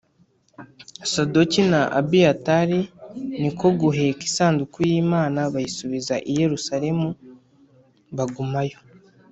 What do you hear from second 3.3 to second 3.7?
ni ko